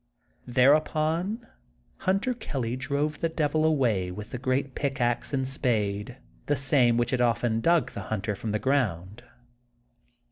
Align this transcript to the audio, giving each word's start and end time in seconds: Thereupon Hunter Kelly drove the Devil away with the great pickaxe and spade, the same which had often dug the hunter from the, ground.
Thereupon 0.47 1.45
Hunter 1.97 2.33
Kelly 2.33 2.75
drove 2.75 3.19
the 3.19 3.29
Devil 3.29 3.63
away 3.65 4.09
with 4.09 4.31
the 4.31 4.39
great 4.39 4.73
pickaxe 4.73 5.31
and 5.31 5.47
spade, 5.47 6.17
the 6.47 6.55
same 6.55 6.97
which 6.97 7.11
had 7.11 7.21
often 7.21 7.59
dug 7.61 7.91
the 7.91 8.01
hunter 8.09 8.35
from 8.35 8.51
the, 8.51 8.57
ground. 8.57 9.21